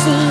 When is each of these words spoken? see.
see. 0.00 0.29